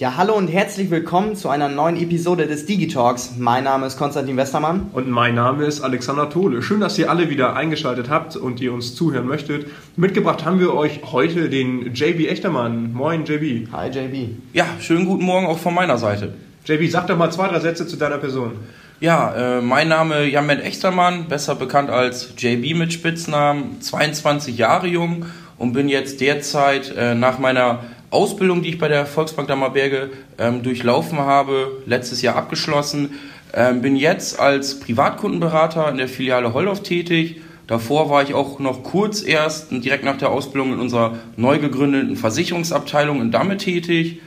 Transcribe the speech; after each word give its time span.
Ja, 0.00 0.16
hallo 0.16 0.32
und 0.32 0.48
herzlich 0.48 0.90
willkommen 0.90 1.36
zu 1.36 1.50
einer 1.50 1.68
neuen 1.68 1.94
Episode 1.94 2.46
des 2.46 2.64
Digitalks. 2.64 3.34
Mein 3.36 3.64
Name 3.64 3.84
ist 3.84 3.98
Konstantin 3.98 4.34
Westermann. 4.38 4.88
Und 4.94 5.10
mein 5.10 5.34
Name 5.34 5.66
ist 5.66 5.82
Alexander 5.82 6.30
Tole. 6.30 6.62
Schön, 6.62 6.80
dass 6.80 6.98
ihr 6.98 7.10
alle 7.10 7.28
wieder 7.28 7.54
eingeschaltet 7.54 8.08
habt 8.08 8.34
und 8.34 8.62
ihr 8.62 8.72
uns 8.72 8.94
zuhören 8.94 9.26
möchtet. 9.26 9.66
Mitgebracht 9.96 10.46
haben 10.46 10.58
wir 10.58 10.72
euch 10.72 11.02
heute 11.12 11.50
den 11.50 11.92
JB 11.92 12.30
Echtermann. 12.30 12.94
Moin, 12.94 13.26
JB. 13.26 13.70
Hi, 13.72 13.90
JB. 13.90 14.36
Ja, 14.54 14.64
schönen 14.80 15.04
guten 15.04 15.24
Morgen 15.24 15.46
auch 15.46 15.58
von 15.58 15.74
meiner 15.74 15.98
Seite. 15.98 16.32
JB, 16.64 16.90
sag 16.90 17.06
doch 17.06 17.18
mal 17.18 17.30
zwei, 17.30 17.48
drei 17.48 17.60
Sätze 17.60 17.86
zu 17.86 17.98
deiner 17.98 18.16
Person. 18.16 18.52
Ja, 19.00 19.58
äh, 19.58 19.60
mein 19.60 19.88
Name 19.88 20.24
Jamet 20.24 20.64
Echtermann, 20.64 21.28
besser 21.28 21.56
bekannt 21.56 21.90
als 21.90 22.32
JB 22.38 22.74
mit 22.74 22.94
Spitznamen, 22.94 23.82
22 23.82 24.56
Jahre 24.56 24.86
jung 24.86 25.26
und 25.58 25.74
bin 25.74 25.90
jetzt 25.90 26.22
derzeit 26.22 26.96
äh, 26.96 27.14
nach 27.14 27.38
meiner 27.38 27.80
Ausbildung, 28.10 28.62
die 28.62 28.70
ich 28.70 28.78
bei 28.78 28.88
der 28.88 29.06
Volksbank 29.06 29.48
Dammerberge 29.48 30.10
ähm, 30.38 30.62
durchlaufen 30.62 31.18
habe, 31.18 31.82
letztes 31.86 32.22
Jahr 32.22 32.36
abgeschlossen. 32.36 33.14
Ähm, 33.54 33.82
bin 33.82 33.96
jetzt 33.96 34.38
als 34.38 34.80
Privatkundenberater 34.80 35.88
in 35.88 35.96
der 35.96 36.08
Filiale 36.08 36.52
Holdorf 36.52 36.82
tätig. 36.82 37.40
Davor 37.68 38.10
war 38.10 38.22
ich 38.24 38.34
auch 38.34 38.58
noch 38.58 38.82
kurz 38.82 39.22
erst 39.22 39.70
direkt 39.70 40.04
nach 40.04 40.18
der 40.18 40.30
Ausbildung 40.30 40.72
in 40.72 40.80
unserer 40.80 41.18
neu 41.36 41.58
gegründeten 41.58 42.16
Versicherungsabteilung 42.16 43.20
in 43.20 43.30
Damme 43.30 43.58
tätig. 43.58 44.20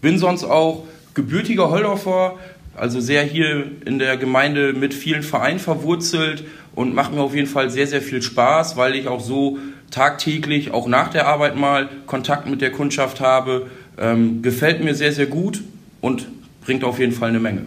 Bin 0.00 0.18
sonst 0.18 0.42
auch 0.42 0.84
gebürtiger 1.14 1.70
Holdorfer, 1.70 2.36
also 2.76 2.98
sehr 2.98 3.22
hier 3.22 3.70
in 3.84 4.00
der 4.00 4.16
Gemeinde 4.16 4.72
mit 4.72 4.92
vielen 4.92 5.22
Vereinen 5.22 5.60
verwurzelt 5.60 6.44
und 6.74 6.94
macht 6.94 7.12
mir 7.12 7.20
auf 7.20 7.34
jeden 7.34 7.46
Fall 7.46 7.70
sehr, 7.70 7.86
sehr 7.86 8.02
viel 8.02 8.22
Spaß, 8.22 8.76
weil 8.76 8.96
ich 8.96 9.06
auch 9.06 9.20
so 9.20 9.58
tagtäglich, 9.90 10.72
auch 10.72 10.86
nach 10.86 11.08
der 11.08 11.26
Arbeit 11.26 11.56
mal 11.56 11.88
Kontakt 12.06 12.48
mit 12.48 12.60
der 12.60 12.72
Kundschaft 12.72 13.20
habe. 13.20 13.68
Ähm, 13.98 14.42
gefällt 14.42 14.82
mir 14.82 14.94
sehr, 14.94 15.12
sehr 15.12 15.26
gut 15.26 15.62
und 16.00 16.28
bringt 16.64 16.84
auf 16.84 16.98
jeden 16.98 17.12
Fall 17.12 17.30
eine 17.30 17.40
Menge. 17.40 17.62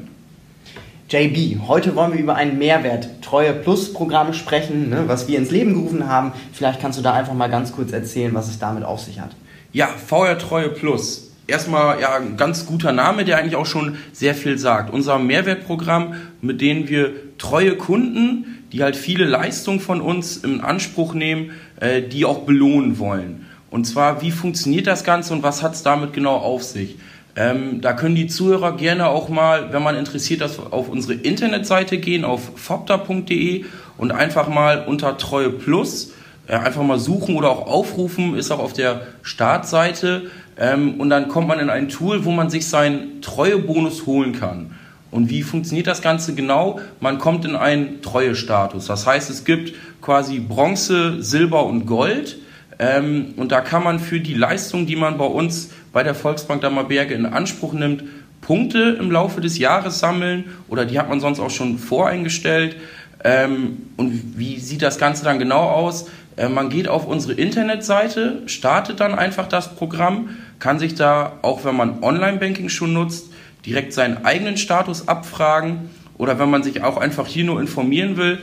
JB, 1.09 1.67
heute 1.67 1.95
wollen 1.95 2.13
wir 2.13 2.19
über 2.19 2.35
ein 2.35 2.57
Mehrwert-Treue 2.57 3.53
Plus-Programm 3.53 4.33
sprechen, 4.33 4.89
ne, 4.89 5.03
was 5.05 5.27
wir 5.27 5.37
ins 5.37 5.51
Leben 5.51 5.73
gerufen 5.73 6.07
haben. 6.07 6.31
Vielleicht 6.53 6.81
kannst 6.81 6.97
du 6.97 7.03
da 7.03 7.13
einfach 7.13 7.33
mal 7.33 7.49
ganz 7.49 7.71
kurz 7.71 7.91
erzählen, 7.91 8.33
was 8.33 8.47
es 8.47 8.57
damit 8.57 8.83
auf 8.83 9.01
sich 9.01 9.19
hat. 9.19 9.35
Ja, 9.73 9.87
VR 9.87 10.39
Treue 10.39 10.69
Plus. 10.69 11.31
Erstmal 11.45 11.99
ja, 11.99 12.15
ein 12.15 12.37
ganz 12.37 12.65
guter 12.65 12.93
Name, 12.93 13.25
der 13.25 13.37
eigentlich 13.37 13.57
auch 13.57 13.65
schon 13.65 13.97
sehr 14.13 14.33
viel 14.33 14.57
sagt. 14.57 14.91
Unser 14.91 15.19
Mehrwertprogramm, 15.19 16.15
mit 16.41 16.61
dem 16.61 16.87
wir 16.87 17.11
treue 17.37 17.75
Kunden 17.75 18.62
die 18.73 18.83
halt 18.83 18.95
viele 18.95 19.23
Leistungen 19.23 19.79
von 19.79 20.01
uns 20.01 20.37
in 20.37 20.59
Anspruch 20.59 21.13
nehmen, 21.13 21.51
äh, 21.79 22.01
die 22.01 22.25
auch 22.25 22.39
belohnen 22.39 22.99
wollen. 22.99 23.45
Und 23.69 23.85
zwar, 23.85 24.21
wie 24.21 24.31
funktioniert 24.31 24.87
das 24.87 25.03
Ganze 25.03 25.33
und 25.33 25.43
was 25.43 25.63
hat 25.63 25.75
es 25.75 25.83
damit 25.83 26.11
genau 26.13 26.35
auf 26.35 26.63
sich? 26.63 26.97
Ähm, 27.35 27.81
da 27.81 27.93
können 27.93 28.15
die 28.15 28.27
Zuhörer 28.27 28.75
gerne 28.75 29.07
auch 29.07 29.29
mal, 29.29 29.71
wenn 29.73 29.81
man 29.81 29.95
interessiert 29.95 30.41
ist, 30.41 30.59
auf 30.59 30.89
unsere 30.89 31.13
Internetseite 31.13 31.97
gehen, 31.97 32.25
auf 32.25 32.51
fopta.de 32.55 33.65
und 33.97 34.11
einfach 34.11 34.49
mal 34.49 34.85
unter 34.85 35.17
Treue 35.17 35.49
Plus 35.49 36.13
äh, 36.47 36.55
einfach 36.55 36.83
mal 36.83 36.99
suchen 36.99 37.35
oder 37.35 37.49
auch 37.49 37.67
aufrufen, 37.67 38.35
ist 38.35 38.51
auch 38.51 38.59
auf 38.59 38.73
der 38.73 39.01
Startseite. 39.21 40.23
Ähm, 40.57 40.99
und 40.99 41.09
dann 41.09 41.27
kommt 41.27 41.47
man 41.47 41.59
in 41.59 41.69
ein 41.69 41.89
Tool, 41.89 42.25
wo 42.25 42.31
man 42.31 42.49
sich 42.49 42.67
seinen 42.67 43.21
Treuebonus 43.21 44.05
holen 44.05 44.33
kann. 44.33 44.75
Und 45.13 45.29
wie 45.29 45.43
funktioniert 45.43 45.85
das 45.85 46.01
Ganze 46.01 46.33
genau? 46.33 46.79
Man 46.99 47.19
kommt 47.19 47.45
in 47.45 47.55
einen 47.55 48.01
Treuestatus. 48.01 48.87
Das 48.87 49.05
heißt, 49.05 49.29
es 49.29 49.45
gibt 49.45 49.75
quasi 50.01 50.39
Bronze, 50.39 51.21
Silber 51.21 51.65
und 51.65 51.85
Gold. 51.85 52.37
Ähm, 52.79 53.35
und 53.37 53.51
da 53.51 53.61
kann 53.61 53.83
man 53.83 53.99
für 53.99 54.19
die 54.19 54.33
Leistung, 54.33 54.87
die 54.87 54.95
man 54.95 55.19
bei 55.19 55.25
uns 55.25 55.69
bei 55.93 56.01
der 56.01 56.15
Volksbank 56.15 56.61
Dammerberge 56.61 57.13
in 57.13 57.27
Anspruch 57.27 57.73
nimmt, 57.73 58.03
Punkte 58.41 58.97
im 58.99 59.11
Laufe 59.11 59.39
des 59.39 59.59
Jahres 59.59 59.99
sammeln 59.99 60.45
oder 60.67 60.83
die 60.83 60.97
hat 60.97 61.07
man 61.07 61.19
sonst 61.19 61.39
auch 61.39 61.51
schon 61.51 61.77
voreingestellt. 61.77 62.75
Ähm, 63.23 63.83
und 63.97 64.37
wie 64.39 64.59
sieht 64.59 64.81
das 64.81 64.97
Ganze 64.97 65.23
dann 65.23 65.37
genau 65.37 65.61
aus? 65.61 66.07
Äh, 66.37 66.49
man 66.49 66.69
geht 66.69 66.87
auf 66.87 67.05
unsere 67.05 67.33
Internetseite, 67.33 68.41
startet 68.47 68.99
dann 68.99 69.13
einfach 69.13 69.47
das 69.47 69.75
Programm, 69.75 70.29
kann 70.57 70.79
sich 70.79 70.95
da, 70.95 71.33
auch 71.43 71.63
wenn 71.65 71.75
man 71.75 72.01
Online-Banking 72.01 72.69
schon 72.69 72.93
nutzt, 72.93 73.32
direkt 73.65 73.93
seinen 73.93 74.25
eigenen 74.25 74.57
Status 74.57 75.07
abfragen 75.07 75.89
oder 76.17 76.39
wenn 76.39 76.49
man 76.49 76.63
sich 76.63 76.83
auch 76.83 76.97
einfach 76.97 77.27
hier 77.27 77.43
nur 77.43 77.59
informieren 77.59 78.17
will, 78.17 78.39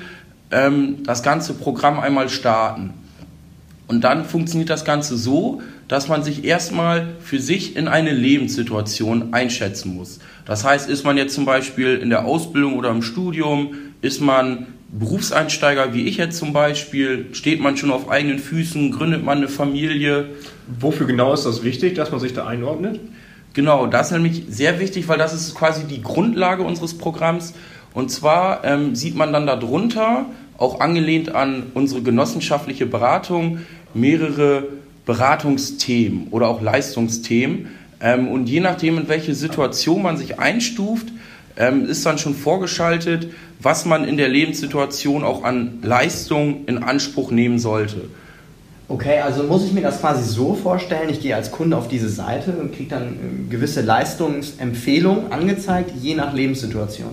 ähm, 0.51 1.03
das 1.05 1.23
ganze 1.23 1.55
Programm 1.55 2.01
einmal 2.01 2.29
starten. 2.29 2.95
Und 3.87 4.03
dann 4.03 4.25
funktioniert 4.25 4.71
das 4.71 4.85
Ganze 4.85 5.17
so, 5.17 5.63
dass 5.89 6.07
man 6.07 6.23
sich 6.23 6.45
erstmal 6.45 7.09
für 7.21 7.41
sich 7.41 7.75
in 7.75 7.89
eine 7.89 8.13
Lebenssituation 8.13 9.35
einschätzen 9.35 9.97
muss. 9.97 10.21
Das 10.45 10.65
heißt, 10.65 10.89
ist 10.89 11.05
man 11.05 11.17
jetzt 11.17 11.35
zum 11.35 11.45
Beispiel 11.45 11.97
in 11.97 12.11
der 12.11 12.25
Ausbildung 12.25 12.77
oder 12.77 12.91
im 12.91 13.03
Studium, 13.03 13.75
ist 14.01 14.21
man 14.21 14.67
Berufseinsteiger 14.93 15.95
wie 15.95 16.07
ich 16.07 16.17
jetzt 16.17 16.39
zum 16.39 16.53
Beispiel, 16.53 17.27
steht 17.33 17.61
man 17.61 17.77
schon 17.77 17.93
auf 17.93 18.11
eigenen 18.11 18.39
Füßen, 18.39 18.91
gründet 18.91 19.25
man 19.25 19.39
eine 19.39 19.49
Familie. 19.49 20.31
Wofür 20.81 21.07
genau 21.07 21.33
ist 21.33 21.45
das 21.45 21.63
wichtig, 21.63 21.95
dass 21.95 22.11
man 22.11 22.19
sich 22.21 22.33
da 22.33 22.47
einordnet? 22.47 22.99
Genau, 23.61 23.87
das 23.87 24.07
ist 24.07 24.13
nämlich 24.15 24.45
sehr 24.49 24.81
wichtig, 24.81 25.07
weil 25.09 25.19
das 25.19 25.35
ist 25.35 25.55
quasi 25.55 25.85
die 25.85 26.01
Grundlage 26.01 26.63
unseres 26.63 26.97
Programms. 26.97 27.53
Und 27.93 28.11
zwar 28.11 28.65
ähm, 28.65 28.95
sieht 28.95 29.17
man 29.17 29.35
dann 29.35 29.47
darunter, 29.47 30.25
auch 30.57 30.81
angelehnt 30.81 31.35
an 31.35 31.65
unsere 31.75 32.01
genossenschaftliche 32.01 32.87
Beratung, 32.87 33.61
mehrere 33.93 34.65
Beratungsthemen 35.05 36.29
oder 36.31 36.49
auch 36.49 36.63
Leistungsthemen. 36.63 37.69
Ähm, 38.01 38.29
und 38.29 38.49
je 38.49 38.61
nachdem, 38.61 38.97
in 38.97 39.09
welche 39.11 39.35
Situation 39.35 40.01
man 40.01 40.17
sich 40.17 40.39
einstuft, 40.39 41.09
ähm, 41.59 41.85
ist 41.85 42.07
dann 42.07 42.17
schon 42.17 42.35
vorgeschaltet, 42.35 43.29
was 43.61 43.85
man 43.85 44.09
in 44.09 44.17
der 44.17 44.31
Lebenssituation 44.31 45.23
auch 45.23 45.45
an 45.45 45.81
Leistung 45.83 46.65
in 46.65 46.83
Anspruch 46.83 47.31
nehmen 47.31 47.59
sollte. 47.59 48.09
Okay, 48.91 49.21
also 49.21 49.45
muss 49.45 49.65
ich 49.65 49.73
mir 49.73 49.83
das 49.83 50.01
quasi 50.01 50.25
so 50.25 50.55
vorstellen, 50.55 51.11
ich 51.11 51.21
gehe 51.21 51.37
als 51.37 51.53
Kunde 51.53 51.77
auf 51.77 51.87
diese 51.87 52.09
Seite 52.09 52.51
und 52.51 52.75
kriege 52.75 52.91
dann 52.91 53.13
äh, 53.13 53.49
gewisse 53.49 53.83
Leistungsempfehlungen 53.83 55.31
angezeigt, 55.31 55.93
je 56.03 56.17
nach 56.17 56.35
Lebenssituation. 56.35 57.11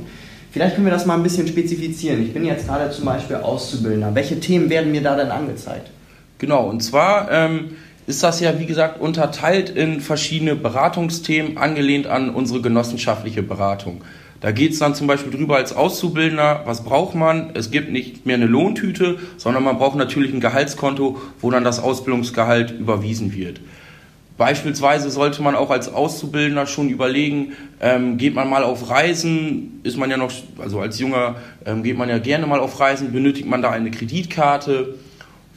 Vielleicht 0.52 0.74
können 0.74 0.88
wir 0.88 0.92
das 0.92 1.06
mal 1.06 1.14
ein 1.14 1.22
bisschen 1.22 1.48
spezifizieren. 1.48 2.24
Ich 2.24 2.34
bin 2.34 2.44
jetzt 2.46 2.66
gerade 2.66 2.90
zum 2.90 3.06
Beispiel 3.06 3.36
Auszubildender. 3.36 4.16
Welche 4.16 4.40
Themen 4.40 4.72
werden 4.72 4.92
mir 4.92 5.04
da 5.04 5.16
denn 5.16 5.30
angezeigt? 5.30 5.92
Genau, 6.40 6.68
und 6.68 6.82
zwar 6.82 7.30
ähm, 7.32 7.76
ist 8.08 8.24
das 8.24 8.40
ja, 8.40 8.60
wie 8.60 8.66
gesagt, 8.66 9.00
unterteilt 9.00 9.70
in 9.70 10.02
verschiedene 10.02 10.56
Beratungsthemen, 10.56 11.60
angelehnt 11.60 12.08
an 12.08 12.32
unsere 12.32 12.60
genossenschaftliche 12.60 13.44
Beratung. 13.44 14.02
Da 14.40 14.52
geht 14.52 14.74
es 14.74 14.80
dann 14.80 14.94
zum 14.94 15.08
Beispiel 15.08 15.32
drüber 15.32 15.56
als 15.56 15.74
Auszubildender, 15.74 16.62
was 16.66 16.84
braucht 16.84 17.16
man? 17.16 17.52
Es 17.56 17.72
gibt 17.72 17.92
nicht 17.92 18.26
mehr 18.26 18.36
eine 18.36 18.46
Lohntüte, 18.46 19.18
sondern 19.38 19.64
man 19.64 19.78
braucht 19.78 19.98
natürlich 19.98 20.32
ein 20.32 20.40
Gehaltskonto, 20.40 21.20
wo 21.42 21.50
dann 21.50 21.64
das 21.64 21.80
Ausbildungsgehalt 21.80 22.72
überwiesen 22.72 23.34
wird. 23.34 23.60
Beispielsweise 24.38 25.10
sollte 25.10 25.42
man 25.42 25.56
auch 25.56 25.72
als 25.72 25.92
Auszubildender 25.92 26.68
schon 26.68 26.90
überlegen, 26.90 27.54
ähm, 27.82 28.18
geht 28.20 28.36
man 28.36 28.48
mal 28.48 28.64
auf 28.64 28.88
Reisen, 28.88 29.80
ist 29.82 29.98
man 29.98 30.12
ja 30.12 30.18
noch, 30.18 30.32
also 30.60 30.80
als 30.80 31.00
Junger 31.00 31.38
ähm, 31.66 31.82
geht 31.82 31.98
man 31.98 32.08
ja 32.08 32.20
gerne 32.20 32.46
mal 32.46 32.60
auf 32.60 32.80
Reisen, 32.80 33.12
benötigt 33.12 33.48
man 33.48 33.64
da 33.64 33.72
eine 33.72 33.90
Kreditkarte 33.90 34.94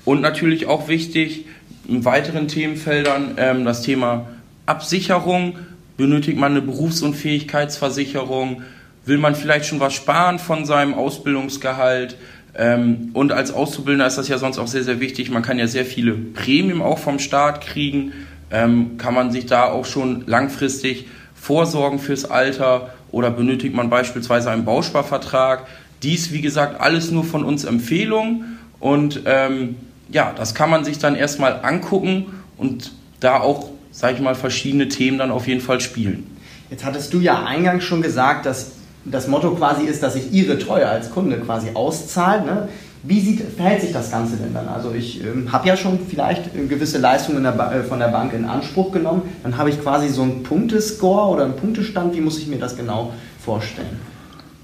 und 0.06 0.22
natürlich 0.22 0.66
auch 0.66 0.88
wichtig 0.88 1.44
in 1.86 2.06
weiteren 2.06 2.48
Themenfeldern 2.48 3.34
ähm, 3.36 3.66
das 3.66 3.82
Thema 3.82 4.30
Absicherung, 4.64 5.58
benötigt 6.00 6.38
man 6.38 6.52
eine 6.52 6.62
Berufsunfähigkeitsversicherung, 6.62 8.62
will 9.04 9.18
man 9.18 9.36
vielleicht 9.36 9.66
schon 9.66 9.78
was 9.78 9.94
sparen 9.94 10.40
von 10.40 10.64
seinem 10.64 10.94
Ausbildungsgehalt. 10.94 12.16
Ähm, 12.56 13.10
und 13.12 13.32
als 13.32 13.52
Auszubildender 13.52 14.06
ist 14.06 14.18
das 14.18 14.26
ja 14.26 14.38
sonst 14.38 14.58
auch 14.58 14.66
sehr, 14.66 14.82
sehr 14.82 14.98
wichtig. 14.98 15.30
Man 15.30 15.42
kann 15.42 15.58
ja 15.58 15.68
sehr 15.68 15.84
viele 15.84 16.14
Prämien 16.14 16.82
auch 16.82 16.98
vom 16.98 17.20
Staat 17.20 17.60
kriegen. 17.60 18.12
Ähm, 18.50 18.98
kann 18.98 19.14
man 19.14 19.30
sich 19.30 19.46
da 19.46 19.66
auch 19.66 19.86
schon 19.86 20.24
langfristig 20.26 21.06
vorsorgen 21.36 22.00
fürs 22.00 22.24
Alter 22.24 22.92
oder 23.12 23.30
benötigt 23.30 23.74
man 23.74 23.90
beispielsweise 23.90 24.50
einen 24.50 24.64
Bausparvertrag. 24.64 25.68
Dies, 26.02 26.32
wie 26.32 26.40
gesagt, 26.40 26.80
alles 26.80 27.12
nur 27.12 27.24
von 27.24 27.44
uns 27.44 27.64
Empfehlungen. 27.64 28.58
Und 28.80 29.20
ähm, 29.26 29.76
ja, 30.10 30.32
das 30.36 30.54
kann 30.54 30.70
man 30.70 30.84
sich 30.84 30.98
dann 30.98 31.14
erstmal 31.14 31.60
angucken 31.62 32.26
und 32.56 32.92
da 33.20 33.40
auch 33.40 33.70
sage 33.90 34.14
ich 34.14 34.20
mal, 34.20 34.34
verschiedene 34.34 34.88
Themen 34.88 35.18
dann 35.18 35.30
auf 35.30 35.46
jeden 35.46 35.60
Fall 35.60 35.80
spielen. 35.80 36.26
Jetzt 36.70 36.84
hattest 36.84 37.12
du 37.12 37.18
ja 37.18 37.44
eingangs 37.44 37.84
schon 37.84 38.02
gesagt, 38.02 38.46
dass 38.46 38.72
das 39.04 39.28
Motto 39.28 39.50
quasi 39.54 39.84
ist, 39.84 40.02
dass 40.02 40.14
sich 40.14 40.32
Ihre 40.32 40.58
Treue 40.58 40.88
als 40.88 41.10
Kunde 41.10 41.38
quasi 41.38 41.68
auszahlt. 41.74 42.44
Ne? 42.44 42.68
Wie 43.02 43.20
sieht, 43.20 43.40
verhält 43.56 43.80
sich 43.80 43.92
das 43.92 44.10
Ganze 44.10 44.36
denn 44.36 44.52
dann? 44.52 44.68
Also 44.68 44.92
ich 44.92 45.24
ähm, 45.24 45.50
habe 45.52 45.66
ja 45.66 45.76
schon 45.76 45.98
vielleicht 46.06 46.52
gewisse 46.68 46.98
Leistungen 46.98 47.42
der 47.42 47.54
äh, 47.72 47.82
von 47.82 47.98
der 47.98 48.08
Bank 48.08 48.34
in 48.34 48.44
Anspruch 48.44 48.92
genommen. 48.92 49.22
Dann 49.42 49.56
habe 49.56 49.70
ich 49.70 49.80
quasi 49.82 50.08
so 50.08 50.22
einen 50.22 50.42
Punktescore 50.42 51.30
oder 51.30 51.44
einen 51.44 51.56
Punktestand. 51.56 52.14
Wie 52.14 52.20
muss 52.20 52.38
ich 52.38 52.46
mir 52.46 52.58
das 52.58 52.76
genau 52.76 53.12
vorstellen? 53.42 53.98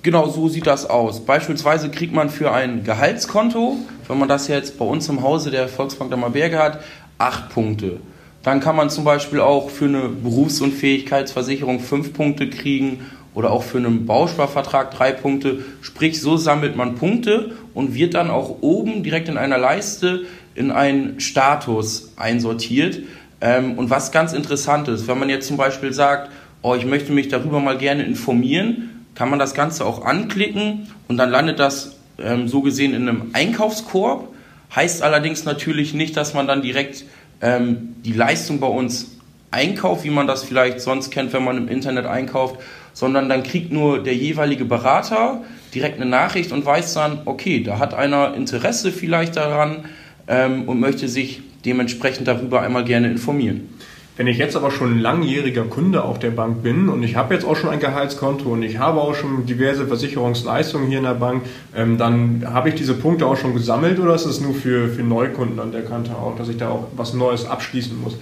Genau 0.02 0.28
so 0.28 0.48
sieht 0.48 0.66
das 0.66 0.88
aus. 0.88 1.24
Beispielsweise 1.24 1.88
kriegt 1.90 2.14
man 2.14 2.28
für 2.28 2.52
ein 2.52 2.84
Gehaltskonto, 2.84 3.78
wenn 4.06 4.18
man 4.18 4.28
das 4.28 4.48
jetzt 4.48 4.78
bei 4.78 4.84
uns 4.84 5.08
im 5.08 5.22
Hause 5.22 5.50
der 5.50 5.66
Volksbank 5.66 6.10
der 6.10 6.18
Marberge 6.18 6.58
hat, 6.58 6.80
acht 7.18 7.48
Punkte. 7.48 7.98
Dann 8.46 8.60
kann 8.60 8.76
man 8.76 8.90
zum 8.90 9.02
Beispiel 9.02 9.40
auch 9.40 9.70
für 9.70 9.86
eine 9.86 10.08
Berufsunfähigkeitsversicherung 10.08 11.80
fünf 11.80 12.12
Punkte 12.12 12.48
kriegen 12.48 13.00
oder 13.34 13.50
auch 13.50 13.64
für 13.64 13.78
einen 13.78 14.06
Bausparvertrag 14.06 14.92
drei 14.92 15.10
Punkte. 15.10 15.64
Sprich, 15.82 16.20
so 16.20 16.36
sammelt 16.36 16.76
man 16.76 16.94
Punkte 16.94 17.56
und 17.74 17.96
wird 17.96 18.14
dann 18.14 18.30
auch 18.30 18.58
oben 18.60 19.02
direkt 19.02 19.28
in 19.28 19.36
einer 19.36 19.58
Leiste 19.58 20.26
in 20.54 20.70
einen 20.70 21.18
Status 21.18 22.12
einsortiert. 22.14 23.00
Ähm, 23.40 23.72
und 23.78 23.90
was 23.90 24.12
ganz 24.12 24.32
interessant 24.32 24.86
ist, 24.86 25.08
wenn 25.08 25.18
man 25.18 25.28
jetzt 25.28 25.48
zum 25.48 25.56
Beispiel 25.56 25.92
sagt, 25.92 26.30
oh, 26.62 26.76
ich 26.76 26.86
möchte 26.86 27.10
mich 27.10 27.26
darüber 27.26 27.58
mal 27.58 27.76
gerne 27.76 28.04
informieren, 28.04 29.06
kann 29.16 29.28
man 29.28 29.40
das 29.40 29.54
Ganze 29.54 29.84
auch 29.84 30.04
anklicken 30.04 30.86
und 31.08 31.16
dann 31.16 31.30
landet 31.30 31.58
das 31.58 31.96
ähm, 32.20 32.46
so 32.46 32.60
gesehen 32.60 32.94
in 32.94 33.08
einem 33.08 33.30
Einkaufskorb. 33.32 34.28
Heißt 34.72 35.02
allerdings 35.02 35.44
natürlich 35.44 35.94
nicht, 35.94 36.16
dass 36.16 36.32
man 36.32 36.46
dann 36.46 36.62
direkt 36.62 37.06
ähm, 37.40 37.96
die 38.04 38.12
Leistung 38.12 38.60
bei 38.60 38.66
uns 38.66 39.16
einkauft, 39.50 40.04
wie 40.04 40.10
man 40.10 40.26
das 40.26 40.44
vielleicht 40.44 40.80
sonst 40.80 41.10
kennt, 41.10 41.32
wenn 41.32 41.44
man 41.44 41.56
im 41.56 41.68
Internet 41.68 42.06
einkauft, 42.06 42.60
sondern 42.92 43.28
dann 43.28 43.42
kriegt 43.42 43.72
nur 43.72 44.02
der 44.02 44.14
jeweilige 44.14 44.64
Berater 44.64 45.42
direkt 45.74 46.00
eine 46.00 46.08
Nachricht 46.08 46.52
und 46.52 46.64
weiß 46.64 46.94
dann, 46.94 47.20
okay, 47.24 47.62
da 47.62 47.78
hat 47.78 47.94
einer 47.94 48.34
Interesse 48.34 48.92
vielleicht 48.92 49.36
daran 49.36 49.84
ähm, 50.28 50.64
und 50.68 50.80
möchte 50.80 51.08
sich 51.08 51.42
dementsprechend 51.64 52.28
darüber 52.28 52.62
einmal 52.62 52.84
gerne 52.84 53.10
informieren. 53.10 53.68
Wenn 54.16 54.28
ich 54.28 54.38
jetzt 54.38 54.56
aber 54.56 54.70
schon 54.70 54.98
langjähriger 54.98 55.64
Kunde 55.64 56.02
auf 56.02 56.18
der 56.18 56.30
Bank 56.30 56.62
bin 56.62 56.88
und 56.88 57.02
ich 57.02 57.16
habe 57.16 57.34
jetzt 57.34 57.44
auch 57.44 57.54
schon 57.54 57.68
ein 57.68 57.80
Gehaltskonto 57.80 58.48
und 58.48 58.62
ich 58.62 58.78
habe 58.78 59.00
auch 59.02 59.14
schon 59.14 59.44
diverse 59.44 59.86
Versicherungsleistungen 59.86 60.88
hier 60.88 60.98
in 60.98 61.04
der 61.04 61.14
Bank, 61.14 61.42
ähm, 61.76 61.98
dann 61.98 62.42
habe 62.46 62.70
ich 62.70 62.76
diese 62.76 62.94
Punkte 62.94 63.26
auch 63.26 63.36
schon 63.36 63.52
gesammelt 63.52 63.98
oder 64.00 64.14
ist 64.14 64.24
es 64.24 64.40
nur 64.40 64.54
für, 64.54 64.88
für 64.88 65.02
Neukunden 65.02 65.60
an 65.60 65.70
der 65.70 65.82
Kante 65.82 66.12
auch, 66.12 66.34
dass 66.36 66.48
ich 66.48 66.56
da 66.56 66.70
auch 66.70 66.86
was 66.96 67.12
Neues 67.12 67.44
abschließen 67.44 68.00
muss? 68.00 68.16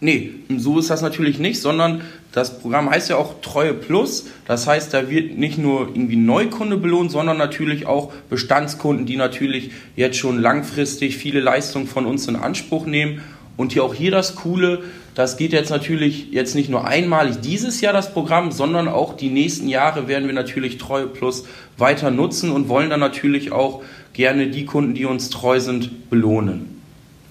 Nee, 0.00 0.34
so 0.56 0.78
ist 0.78 0.90
das 0.90 1.00
natürlich 1.00 1.38
nicht, 1.38 1.60
sondern 1.60 2.02
das 2.32 2.58
Programm 2.58 2.90
heißt 2.90 3.08
ja 3.08 3.16
auch 3.16 3.40
Treue 3.40 3.72
Plus. 3.72 4.26
Das 4.46 4.66
heißt, 4.66 4.92
da 4.92 5.08
wird 5.08 5.38
nicht 5.38 5.56
nur 5.56 5.88
irgendwie 5.88 6.16
Neukunde 6.16 6.76
belohnt, 6.76 7.10
sondern 7.10 7.38
natürlich 7.38 7.86
auch 7.86 8.12
Bestandskunden, 8.28 9.06
die 9.06 9.16
natürlich 9.16 9.70
jetzt 9.96 10.18
schon 10.18 10.38
langfristig 10.38 11.16
viele 11.16 11.40
Leistungen 11.40 11.86
von 11.86 12.04
uns 12.04 12.28
in 12.28 12.36
Anspruch 12.36 12.84
nehmen. 12.84 13.22
Und 13.56 13.72
hier 13.72 13.84
auch 13.84 13.94
hier 13.94 14.10
das 14.10 14.34
Coole, 14.34 14.82
das 15.14 15.36
geht 15.36 15.52
jetzt 15.52 15.70
natürlich 15.70 16.30
jetzt 16.30 16.54
nicht 16.54 16.68
nur 16.68 16.86
einmalig 16.86 17.40
dieses 17.40 17.80
Jahr 17.80 17.92
das 17.92 18.12
Programm, 18.12 18.52
sondern 18.52 18.86
auch 18.86 19.16
die 19.16 19.30
nächsten 19.30 19.68
Jahre 19.68 20.08
werden 20.08 20.26
wir 20.26 20.34
natürlich 20.34 20.76
Treue 20.76 21.06
Plus 21.06 21.44
weiter 21.78 22.10
nutzen 22.10 22.50
und 22.50 22.68
wollen 22.68 22.90
dann 22.90 23.00
natürlich 23.00 23.52
auch 23.52 23.82
gerne 24.12 24.48
die 24.48 24.66
Kunden, 24.66 24.94
die 24.94 25.06
uns 25.06 25.30
treu 25.30 25.58
sind, 25.60 26.10
belohnen. 26.10 26.82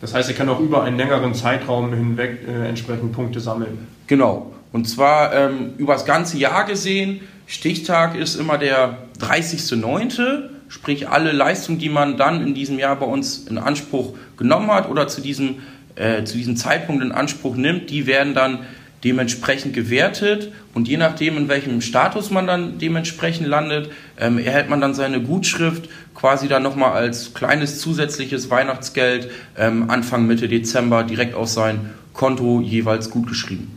Das 0.02 0.14
heißt, 0.14 0.30
er 0.30 0.36
kann 0.36 0.50
auch 0.50 0.60
über 0.60 0.84
einen 0.84 0.98
längeren 0.98 1.34
Zeitraum 1.34 1.94
hinweg 1.94 2.40
äh, 2.48 2.68
entsprechend 2.68 3.12
Punkte 3.12 3.40
sammeln. 3.40 3.88
Genau. 4.08 4.52
Und 4.72 4.90
zwar 4.90 5.34
ähm, 5.34 5.74
über 5.78 5.94
das 5.94 6.06
ganze 6.06 6.38
Jahr 6.38 6.66
gesehen. 6.66 7.22
Stichtag 7.48 8.16
ist 8.16 8.36
immer 8.36 8.58
der 8.58 8.98
30.09., 9.20 10.50
sprich 10.68 11.08
alle 11.10 11.32
Leistungen, 11.32 11.80
die 11.80 11.90
man 11.90 12.18
dann 12.18 12.46
in 12.46 12.54
diesem 12.54 12.78
Jahr 12.78 12.96
bei 12.98 13.06
uns 13.06 13.48
in 13.48 13.58
Anspruch 13.58 14.14
genommen 14.38 14.70
hat 14.72 14.90
oder 14.90 15.08
zu 15.08 15.22
diesem, 15.22 15.60
äh, 15.96 16.24
zu 16.24 16.38
diesem 16.38 16.56
Zeitpunkt 16.56 17.04
in 17.04 17.12
Anspruch 17.12 17.56
nimmt, 17.56 17.90
die 17.90 18.08
werden 18.08 18.34
dann 18.34 18.60
dementsprechend 19.04 19.74
gewertet 19.74 20.52
und 20.74 20.88
je 20.88 20.98
nachdem, 20.98 21.38
in 21.38 21.48
welchem 21.48 21.80
Status 21.82 22.32
man 22.32 22.48
dann 22.48 22.80
dementsprechend 22.80 23.48
landet, 23.48 23.92
ähm, 24.20 24.40
erhält 24.40 24.70
man 24.70 24.82
dann 24.82 24.96
seine 24.96 25.22
Gutschrift 25.22 25.90
quasi 26.16 26.48
dann 26.48 26.64
nochmal 26.64 26.94
als 26.94 27.34
kleines 27.34 27.80
zusätzliches 27.80 28.50
Weihnachtsgeld 28.50 29.30
ähm, 29.58 29.90
Anfang 29.90 30.26
Mitte 30.26 30.48
Dezember 30.48 31.04
direkt 31.04 31.36
auf 31.36 31.50
sein 31.50 31.92
Konto 32.14 32.62
jeweils 32.62 33.12
gut 33.12 33.28
geschrieben. 33.28 33.72
Ähm, 33.72 33.75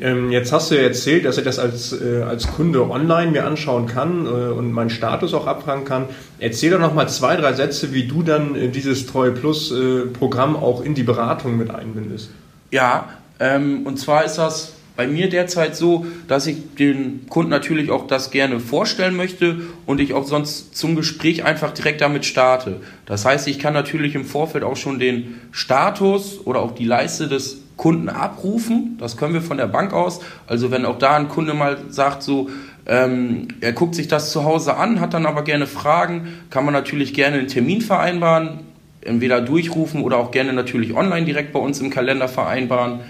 jetzt 0.00 0.52
hast 0.52 0.70
du 0.70 0.76
ja 0.76 0.82
erzählt, 0.82 1.24
dass 1.24 1.38
ich 1.38 1.44
das 1.44 1.58
als, 1.58 1.92
äh, 1.92 2.22
als 2.22 2.48
Kunde 2.48 2.88
online 2.90 3.30
mir 3.30 3.46
anschauen 3.46 3.86
kann 3.86 4.26
äh, 4.26 4.28
und 4.28 4.72
meinen 4.72 4.90
Status 4.90 5.34
auch 5.34 5.46
abfragen 5.46 5.84
kann. 5.84 6.06
Erzähl 6.38 6.70
doch 6.70 6.80
nochmal 6.80 7.08
zwei, 7.08 7.36
drei 7.36 7.52
Sätze, 7.52 7.92
wie 7.92 8.06
du 8.06 8.22
dann 8.22 8.54
äh, 8.54 8.68
dieses 8.68 9.06
Treue 9.06 9.32
Plus 9.32 9.72
Programm 10.18 10.56
auch 10.56 10.84
in 10.84 10.94
die 10.94 11.02
Beratung 11.02 11.56
mit 11.56 11.70
einbindest. 11.70 12.30
Ja, 12.70 13.08
ähm, 13.40 13.86
und 13.86 13.98
zwar 13.98 14.24
ist 14.24 14.36
das 14.36 14.74
bei 14.96 15.06
mir 15.08 15.28
derzeit 15.28 15.74
so, 15.74 16.06
dass 16.28 16.46
ich 16.46 16.74
den 16.78 17.26
Kunden 17.28 17.50
natürlich 17.50 17.90
auch 17.90 18.06
das 18.06 18.30
gerne 18.30 18.60
vorstellen 18.60 19.16
möchte 19.16 19.56
und 19.86 20.00
ich 20.00 20.14
auch 20.14 20.24
sonst 20.24 20.76
zum 20.76 20.94
Gespräch 20.94 21.44
einfach 21.44 21.72
direkt 21.72 22.00
damit 22.00 22.24
starte. 22.24 22.80
Das 23.06 23.24
heißt, 23.24 23.48
ich 23.48 23.58
kann 23.58 23.74
natürlich 23.74 24.14
im 24.14 24.24
Vorfeld 24.24 24.62
auch 24.62 24.76
schon 24.76 25.00
den 25.00 25.40
Status 25.50 26.40
oder 26.44 26.60
auch 26.60 26.72
die 26.72 26.84
Leiste 26.84 27.26
des 27.26 27.63
Kunden 27.76 28.08
abrufen. 28.08 28.96
Das 29.00 29.16
können 29.16 29.34
wir 29.34 29.42
von 29.42 29.56
der 29.56 29.66
Bank 29.66 29.92
aus. 29.92 30.20
Also 30.46 30.70
wenn 30.70 30.84
auch 30.84 30.98
da 30.98 31.16
ein 31.16 31.28
Kunde 31.28 31.54
mal 31.54 31.78
sagt, 31.88 32.22
so, 32.22 32.48
ähm, 32.86 33.48
er 33.60 33.72
guckt 33.72 33.94
sich 33.94 34.08
das 34.08 34.30
zu 34.30 34.44
Hause 34.44 34.76
an, 34.76 35.00
hat 35.00 35.14
dann 35.14 35.26
aber 35.26 35.42
gerne 35.42 35.66
Fragen, 35.66 36.28
kann 36.50 36.64
man 36.64 36.74
natürlich 36.74 37.14
gerne 37.14 37.38
einen 37.38 37.48
Termin 37.48 37.80
vereinbaren, 37.80 38.60
entweder 39.00 39.40
durchrufen 39.40 40.02
oder 40.02 40.18
auch 40.18 40.30
gerne 40.30 40.52
natürlich 40.52 40.94
online 40.94 41.24
direkt 41.24 41.52
bei 41.52 41.60
uns 41.60 41.80
im 41.80 41.90
Kalender 41.90 42.28
vereinbaren. 42.28 43.00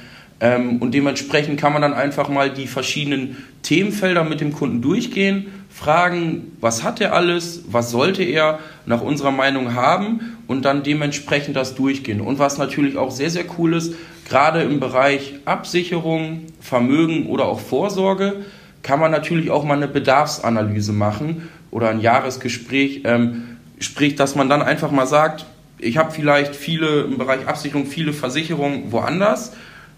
Ähm, 0.40 0.78
und 0.78 0.94
dementsprechend 0.94 1.60
kann 1.60 1.72
man 1.72 1.82
dann 1.82 1.94
einfach 1.94 2.28
mal 2.28 2.50
die 2.50 2.67
verschiedenen 2.67 3.37
Themenfelder 3.62 4.25
mit 4.25 4.40
dem 4.40 4.52
Kunden 4.52 4.82
durchgehen, 4.82 5.46
fragen, 5.75 6.56
was 6.61 6.85
hat 6.85 7.00
er 7.00 7.15
alles, 7.15 7.65
was 7.69 7.91
sollte 7.91 8.23
er 8.23 8.61
nach 8.87 9.00
unserer 9.00 9.32
Meinung 9.32 9.75
haben 9.75 10.38
und 10.47 10.65
dann 10.65 10.85
dementsprechend 10.85 11.56
das 11.56 11.75
durchgehen. 11.75 12.21
Und 12.21 12.38
was 12.38 12.59
natürlich 12.59 12.97
auch 12.97 13.11
sehr, 13.11 13.29
sehr 13.29 13.44
cool 13.59 13.75
ist, 13.75 13.94
gerade 14.29 14.62
im 14.62 14.79
Bereich 14.79 15.35
Absicherung, 15.47 16.43
Vermögen 16.61 17.26
oder 17.26 17.47
auch 17.47 17.59
Vorsorge, 17.59 18.44
kann 18.82 19.00
man 19.00 19.11
natürlich 19.11 19.50
auch 19.50 19.65
mal 19.65 19.75
eine 19.76 19.88
Bedarfsanalyse 19.88 20.93
machen 20.93 21.49
oder 21.73 21.88
ein 21.88 22.00
Jahresgespräch, 22.00 23.00
ähm, 23.05 23.59
sprich, 23.81 24.15
dass 24.15 24.37
man 24.37 24.49
dann 24.49 24.62
einfach 24.62 24.93
mal 24.93 25.06
sagt, 25.06 25.44
ich 25.79 25.97
habe 25.97 26.12
vielleicht 26.12 26.55
viele 26.55 27.03
im 27.03 27.19
Bereich 27.19 27.49
Absicherung, 27.49 27.87
viele 27.87 28.12
Versicherungen 28.12 28.93
woanders 28.93 29.53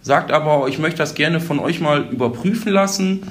sagt 0.07 0.31
aber, 0.31 0.69
ich 0.69 0.79
möchte 0.79 0.99
das 0.99 1.15
gerne 1.15 1.41
von 1.41 1.59
euch 1.59 1.81
mal 1.81 2.07
überprüfen 2.13 2.73
lassen, 2.73 3.27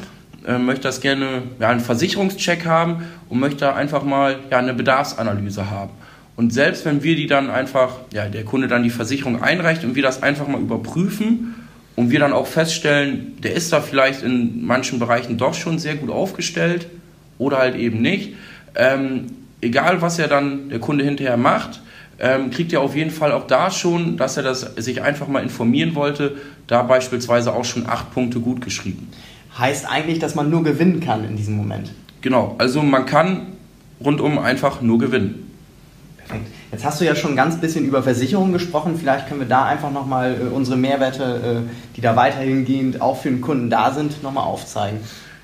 äh, 0.47 0.57
möchte 0.57 0.83
das 0.83 1.01
gerne 1.01 1.43
ja, 1.59 1.69
einen 1.69 1.79
Versicherungscheck 1.79 2.65
haben 2.65 3.03
und 3.29 3.39
möchte 3.39 3.73
einfach 3.73 4.03
mal 4.03 4.37
ja, 4.51 4.59
eine 4.59 4.73
Bedarfsanalyse 4.73 5.69
haben. 5.69 5.91
Und 6.35 6.53
selbst 6.53 6.85
wenn 6.85 7.01
wir 7.01 7.15
die 7.15 7.27
dann 7.27 7.49
einfach, 7.49 7.95
ja, 8.13 8.27
der 8.27 8.43
Kunde 8.43 8.67
dann 8.67 8.83
die 8.83 8.89
Versicherung 8.89 9.41
einreicht 9.41 9.83
und 9.83 9.95
wir 9.95 10.03
das 10.03 10.21
einfach 10.21 10.47
mal 10.47 10.59
überprüfen 10.59 11.55
und 11.95 12.11
wir 12.11 12.19
dann 12.19 12.33
auch 12.33 12.47
feststellen, 12.47 13.37
der 13.41 13.53
ist 13.53 13.71
da 13.71 13.81
vielleicht 13.81 14.21
in 14.21 14.65
manchen 14.65 14.99
Bereichen 14.99 15.37
doch 15.37 15.53
schon 15.53 15.79
sehr 15.79 15.95
gut 15.95 16.09
aufgestellt 16.09 16.87
oder 17.37 17.57
halt 17.57 17.75
eben 17.75 18.01
nicht, 18.01 18.35
ähm, 18.75 19.27
egal 19.61 20.01
was 20.01 20.19
er 20.19 20.27
dann 20.27 20.69
der 20.69 20.79
Kunde 20.79 21.05
hinterher 21.05 21.37
macht, 21.37 21.81
ähm, 22.19 22.49
kriegt 22.51 22.71
er 22.73 22.81
auf 22.81 22.95
jeden 22.95 23.11
Fall 23.11 23.31
auch 23.31 23.47
da 23.47 23.71
schon, 23.71 24.17
dass 24.17 24.37
er 24.37 24.43
das 24.43 24.61
sich 24.77 25.01
einfach 25.01 25.27
mal 25.27 25.41
informieren 25.41 25.95
wollte, 25.95 26.35
da 26.67 26.83
beispielsweise 26.83 27.53
auch 27.53 27.65
schon 27.65 27.87
acht 27.87 28.13
Punkte 28.13 28.39
gut 28.39 28.61
geschrieben. 28.61 29.09
Heißt 29.57 29.89
eigentlich, 29.89 30.19
dass 30.19 30.35
man 30.35 30.49
nur 30.49 30.63
gewinnen 30.63 30.99
kann 30.99 31.23
in 31.23 31.37
diesem 31.37 31.55
Moment. 31.55 31.91
Genau, 32.21 32.55
also 32.57 32.81
man 32.81 33.05
kann 33.05 33.47
rundum 34.03 34.37
einfach 34.37 34.81
nur 34.81 34.99
gewinnen. 34.99 35.51
Perfekt. 36.17 36.47
Jetzt 36.71 36.83
hast 36.83 36.99
du 36.99 37.05
ja 37.05 37.15
schon 37.15 37.31
ein 37.31 37.35
ganz 37.37 37.61
bisschen 37.61 37.85
über 37.85 38.03
Versicherungen 38.03 38.51
gesprochen. 38.51 38.97
Vielleicht 38.99 39.27
können 39.27 39.39
wir 39.39 39.47
da 39.47 39.65
einfach 39.65 39.91
nochmal 39.91 40.35
äh, 40.35 40.53
unsere 40.53 40.75
Mehrwerte, 40.75 41.63
äh, 41.65 41.95
die 41.95 42.01
da 42.01 42.15
weiterhin 42.15 42.65
gehend 42.65 42.99
auch 42.99 43.21
für 43.21 43.29
den 43.29 43.41
Kunden 43.41 43.69
da 43.69 43.91
sind, 43.91 44.23
nochmal 44.23 44.43
aufzeigen. 44.45 44.99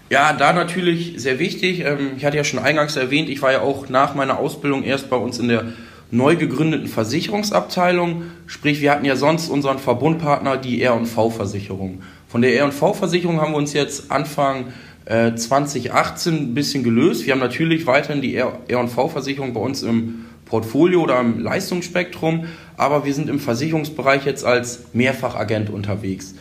Ja, 0.10 0.34
da 0.34 0.52
natürlich 0.52 1.14
sehr 1.18 1.40
wichtig. 1.40 1.86
Ähm, 1.86 2.14
ich 2.18 2.26
hatte 2.26 2.36
ja 2.36 2.44
schon 2.44 2.60
eingangs 2.60 2.98
erwähnt, 2.98 3.30
ich 3.30 3.42
war 3.42 3.54
ja 3.54 3.62
auch 3.62 3.88
nach 3.88 4.14
meiner 4.14 4.40
Ausbildung 4.40 4.84
erst 4.84 5.10
bei 5.10 5.16
uns 5.16 5.40
in 5.40 5.48
der 5.48 5.66
neu 6.12 6.36
gegründeten 6.36 6.88
Versicherungsabteilung. 6.88 8.24
Sprich, 8.46 8.82
wir 8.82 8.92
hatten 8.92 9.06
ja 9.06 9.16
sonst 9.16 9.48
unseren 9.48 9.80
Verbundpartner, 9.80 10.58
die 10.58 10.82
R&V-Versicherung. 10.82 12.02
Von 12.32 12.42
der 12.42 12.56
R&V-Versicherung 12.56 13.42
haben 13.42 13.52
wir 13.52 13.58
uns 13.58 13.74
jetzt 13.74 14.10
Anfang 14.10 14.68
äh, 15.04 15.36
2018 15.36 16.34
ein 16.34 16.54
bisschen 16.54 16.82
gelöst. 16.82 17.26
Wir 17.26 17.34
haben 17.34 17.42
natürlich 17.42 17.86
weiterhin 17.88 18.22
die 18.22 18.38
R&V-Versicherung 18.38 19.52
bei 19.52 19.60
uns 19.60 19.84
im 19.84 20.28
Portfolio 20.46 21.02
oder 21.02 21.20
im 21.20 21.40
Leistungsspektrum, 21.40 22.46
aber 22.78 23.04
wir 23.04 23.14
sind 23.14 23.28
im 23.28 23.38
Versicherungsbereich 23.38 24.26
jetzt 24.26 24.46
als 24.46 24.86
Mehrfachagent 24.94 25.70
unterwegs. 25.70 26.34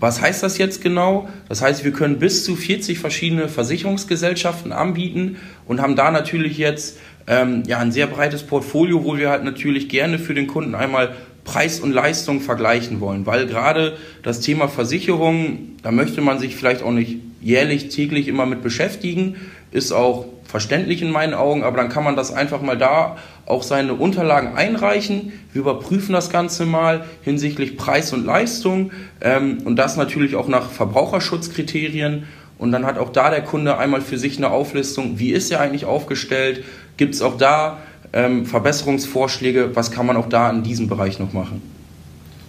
Was 0.00 0.20
heißt 0.20 0.42
das 0.42 0.58
jetzt 0.58 0.82
genau? 0.82 1.28
Das 1.48 1.62
heißt, 1.62 1.84
wir 1.84 1.92
können 1.92 2.18
bis 2.18 2.44
zu 2.44 2.56
40 2.56 2.98
verschiedene 2.98 3.48
Versicherungsgesellschaften 3.48 4.72
anbieten 4.72 5.36
und 5.66 5.80
haben 5.80 5.94
da 5.94 6.10
natürlich 6.10 6.58
jetzt 6.58 6.98
ähm, 7.28 7.62
ja, 7.66 7.78
ein 7.78 7.92
sehr 7.92 8.08
breites 8.08 8.42
Portfolio, 8.42 9.04
wo 9.04 9.16
wir 9.16 9.30
halt 9.30 9.44
natürlich 9.44 9.88
gerne 9.88 10.18
für 10.18 10.34
den 10.34 10.48
Kunden 10.48 10.74
einmal 10.74 11.14
Preis 11.48 11.80
und 11.80 11.92
Leistung 11.92 12.42
vergleichen 12.42 13.00
wollen, 13.00 13.24
weil 13.24 13.46
gerade 13.46 13.96
das 14.22 14.40
Thema 14.40 14.68
Versicherung, 14.68 15.76
da 15.82 15.90
möchte 15.90 16.20
man 16.20 16.38
sich 16.38 16.54
vielleicht 16.54 16.82
auch 16.82 16.90
nicht 16.90 17.16
jährlich, 17.40 17.88
täglich 17.88 18.28
immer 18.28 18.44
mit 18.44 18.62
beschäftigen, 18.62 19.36
ist 19.70 19.92
auch 19.92 20.26
verständlich 20.44 21.00
in 21.00 21.10
meinen 21.10 21.32
Augen, 21.32 21.62
aber 21.62 21.78
dann 21.78 21.88
kann 21.88 22.04
man 22.04 22.16
das 22.16 22.34
einfach 22.34 22.60
mal 22.60 22.76
da 22.76 23.16
auch 23.46 23.62
seine 23.62 23.94
Unterlagen 23.94 24.56
einreichen. 24.56 25.32
Wir 25.54 25.62
überprüfen 25.62 26.12
das 26.12 26.28
Ganze 26.28 26.66
mal 26.66 27.06
hinsichtlich 27.22 27.78
Preis 27.78 28.12
und 28.12 28.26
Leistung 28.26 28.90
ähm, 29.22 29.58
und 29.64 29.76
das 29.76 29.96
natürlich 29.96 30.36
auch 30.36 30.48
nach 30.48 30.70
Verbraucherschutzkriterien. 30.70 32.24
Und 32.58 32.72
dann 32.72 32.84
hat 32.84 32.98
auch 32.98 33.10
da 33.10 33.30
der 33.30 33.42
Kunde 33.42 33.78
einmal 33.78 34.02
für 34.02 34.18
sich 34.18 34.36
eine 34.36 34.50
Auflistung, 34.50 35.18
wie 35.18 35.30
ist 35.30 35.50
er 35.50 35.60
eigentlich 35.60 35.86
aufgestellt, 35.86 36.62
gibt 36.98 37.14
es 37.14 37.22
auch 37.22 37.38
da 37.38 37.78
ähm, 38.12 38.46
Verbesserungsvorschläge, 38.46 39.74
was 39.74 39.90
kann 39.90 40.06
man 40.06 40.16
auch 40.16 40.28
da 40.28 40.50
in 40.50 40.62
diesem 40.62 40.88
Bereich 40.88 41.18
noch 41.18 41.32
machen. 41.32 41.62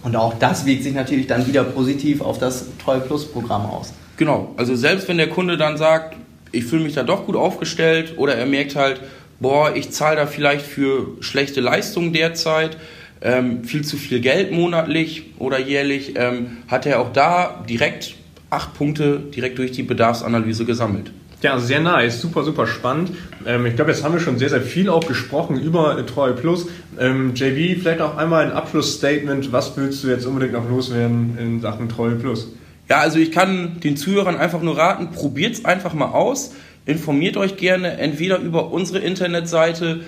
Und 0.02 0.16
auch 0.16 0.34
das 0.38 0.64
wirkt 0.64 0.82
sich 0.82 0.94
natürlich 0.94 1.26
dann 1.26 1.46
wieder 1.46 1.64
positiv 1.64 2.20
auf 2.22 2.38
das 2.38 2.66
Treue 2.82 3.00
Plus 3.00 3.30
Programm 3.30 3.66
aus. 3.66 3.92
Genau, 4.16 4.52
also 4.56 4.74
selbst 4.74 5.08
wenn 5.08 5.18
der 5.18 5.28
Kunde 5.28 5.56
dann 5.56 5.76
sagt, 5.76 6.16
ich 6.52 6.64
fühle 6.64 6.82
mich 6.82 6.94
da 6.94 7.02
doch 7.02 7.26
gut 7.26 7.36
aufgestellt 7.36 8.14
oder 8.16 8.34
er 8.34 8.46
merkt 8.46 8.76
halt, 8.76 9.00
boah, 9.40 9.74
ich 9.74 9.90
zahle 9.90 10.16
da 10.16 10.26
vielleicht 10.26 10.64
für 10.64 11.16
schlechte 11.20 11.60
Leistungen 11.60 12.12
derzeit, 12.12 12.76
ähm, 13.22 13.64
viel 13.64 13.84
zu 13.84 13.96
viel 13.96 14.20
Geld 14.20 14.52
monatlich 14.52 15.34
oder 15.38 15.58
jährlich, 15.58 16.14
ähm, 16.16 16.58
hat 16.68 16.86
er 16.86 17.00
auch 17.00 17.12
da 17.12 17.64
direkt 17.68 18.14
acht 18.48 18.74
Punkte 18.74 19.18
direkt 19.18 19.58
durch 19.58 19.72
die 19.72 19.82
Bedarfsanalyse 19.82 20.64
gesammelt. 20.64 21.12
Ja, 21.42 21.58
sehr 21.58 21.80
nice, 21.80 22.20
super, 22.20 22.44
super 22.44 22.66
spannend. 22.66 23.12
Ähm, 23.46 23.64
ich 23.64 23.74
glaube, 23.74 23.90
jetzt 23.90 24.04
haben 24.04 24.12
wir 24.12 24.20
schon 24.20 24.38
sehr, 24.38 24.50
sehr 24.50 24.60
viel 24.60 24.90
auch 24.90 25.06
gesprochen 25.06 25.58
über 25.58 26.04
Treue 26.06 26.34
Plus. 26.34 26.66
Ähm, 26.98 27.34
JB, 27.34 27.80
vielleicht 27.80 28.02
auch 28.02 28.18
einmal 28.18 28.44
ein 28.44 28.52
Abschlussstatement. 28.52 29.50
Was 29.50 29.74
willst 29.76 30.04
du 30.04 30.08
jetzt 30.08 30.26
unbedingt 30.26 30.52
noch 30.52 30.68
loswerden 30.68 31.38
in 31.40 31.60
Sachen 31.62 31.88
Treue 31.88 32.16
Plus? 32.16 32.48
Ja, 32.90 32.98
also 32.98 33.18
ich 33.18 33.32
kann 33.32 33.80
den 33.80 33.96
Zuhörern 33.96 34.36
einfach 34.36 34.60
nur 34.60 34.76
raten, 34.76 35.12
probiert 35.12 35.54
es 35.54 35.64
einfach 35.64 35.94
mal 35.94 36.10
aus. 36.10 36.52
Informiert 36.84 37.38
euch 37.38 37.56
gerne 37.56 37.96
entweder 37.96 38.38
über 38.38 38.70
unsere 38.70 38.98
Internetseite 38.98 40.00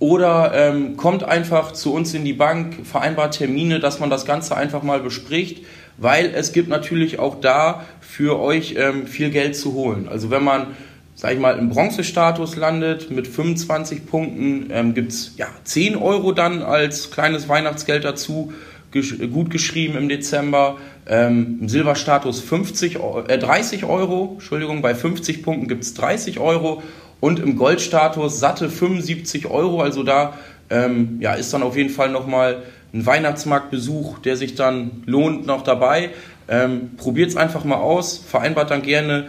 oder 0.00 0.52
ähm, 0.54 0.96
kommt 0.96 1.22
einfach 1.22 1.72
zu 1.72 1.92
uns 1.92 2.14
in 2.14 2.24
die 2.24 2.32
Bank, 2.32 2.84
vereinbart 2.84 3.36
Termine, 3.36 3.78
dass 3.78 4.00
man 4.00 4.10
das 4.10 4.24
Ganze 4.24 4.56
einfach 4.56 4.82
mal 4.82 5.00
bespricht, 5.00 5.64
weil 6.00 6.32
es 6.34 6.52
gibt 6.52 6.68
natürlich 6.68 7.18
auch 7.18 7.40
da 7.40 7.84
für 8.00 8.40
euch 8.40 8.74
ähm, 8.76 9.06
viel 9.06 9.30
Geld 9.30 9.54
zu 9.54 9.74
holen. 9.74 10.08
Also 10.08 10.30
wenn 10.30 10.42
man, 10.42 10.68
sag 11.14 11.34
ich 11.34 11.38
mal, 11.38 11.58
im 11.58 11.68
Bronzestatus 11.68 12.56
landet 12.56 13.10
mit 13.10 13.28
25 13.28 14.06
Punkten, 14.06 14.70
ähm, 14.72 14.94
gibt 14.94 15.12
es 15.12 15.34
ja, 15.36 15.46
10 15.64 15.96
Euro 15.96 16.32
dann 16.32 16.62
als 16.62 17.10
kleines 17.10 17.48
Weihnachtsgeld 17.48 18.04
dazu, 18.04 18.52
gesch 18.90 19.18
gut 19.30 19.50
geschrieben 19.50 19.96
im 19.96 20.08
Dezember. 20.08 20.78
Ähm, 21.06 21.58
Im 21.60 21.68
Silberstatus 21.68 22.40
50, 22.40 22.98
äh, 23.28 23.38
30 23.38 23.84
Euro, 23.84 24.32
Entschuldigung, 24.34 24.80
bei 24.80 24.94
50 24.94 25.42
Punkten 25.42 25.68
gibt 25.68 25.84
es 25.84 25.94
30 25.94 26.40
Euro 26.40 26.82
und 27.20 27.40
im 27.40 27.56
Goldstatus 27.56 28.40
satte 28.40 28.70
75 28.70 29.48
Euro. 29.48 29.82
Also 29.82 30.02
da 30.02 30.38
ähm, 30.70 31.18
ja, 31.20 31.34
ist 31.34 31.52
dann 31.52 31.62
auf 31.62 31.76
jeden 31.76 31.90
Fall 31.90 32.10
nochmal 32.10 32.62
ein 32.92 33.06
Weihnachtsmarktbesuch, 33.06 34.18
der 34.18 34.36
sich 34.36 34.54
dann 34.54 35.02
lohnt, 35.06 35.46
noch 35.46 35.62
dabei. 35.62 36.10
Ähm, 36.48 36.90
Probiert 36.96 37.30
es 37.30 37.36
einfach 37.36 37.64
mal 37.64 37.76
aus, 37.76 38.18
vereinbart 38.18 38.70
dann 38.70 38.82
gerne 38.82 39.28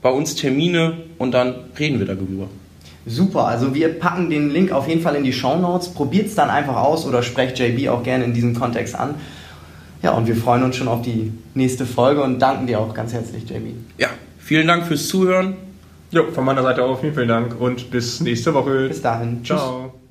bei 0.00 0.10
uns 0.10 0.34
Termine 0.34 0.94
und 1.18 1.32
dann 1.32 1.54
reden 1.78 1.98
wir 1.98 2.06
darüber. 2.06 2.48
Super, 3.04 3.46
also 3.46 3.74
wir 3.74 3.98
packen 3.98 4.30
den 4.30 4.50
Link 4.50 4.70
auf 4.70 4.88
jeden 4.88 5.02
Fall 5.02 5.16
in 5.16 5.24
die 5.24 5.32
Show 5.32 5.56
Notes. 5.56 5.88
Probiert 5.88 6.26
es 6.26 6.34
dann 6.34 6.50
einfach 6.50 6.76
aus 6.76 7.04
oder 7.06 7.22
sprecht 7.22 7.58
JB 7.58 7.88
auch 7.88 8.02
gerne 8.02 8.24
in 8.24 8.32
diesem 8.32 8.54
Kontext 8.54 8.94
an. 8.94 9.16
Ja, 10.02 10.12
und 10.12 10.26
wir 10.26 10.36
freuen 10.36 10.62
uns 10.62 10.76
schon 10.76 10.88
auf 10.88 11.02
die 11.02 11.32
nächste 11.54 11.86
Folge 11.86 12.22
und 12.22 12.40
danken 12.40 12.66
dir 12.66 12.80
auch 12.80 12.94
ganz 12.94 13.12
herzlich, 13.12 13.48
JB. 13.48 13.74
Ja, 13.98 14.08
vielen 14.38 14.66
Dank 14.66 14.86
fürs 14.86 15.08
Zuhören. 15.08 15.56
Jo, 16.10 16.24
von 16.32 16.44
meiner 16.44 16.62
Seite 16.62 16.84
auch 16.84 17.00
vielen, 17.00 17.14
vielen 17.14 17.28
Dank 17.28 17.60
und 17.60 17.90
bis 17.90 18.20
nächste 18.20 18.52
Woche. 18.54 18.88
Bis 18.88 19.00
dahin. 19.00 19.44
Ciao. 19.44 19.90
Tschüss. 19.92 20.01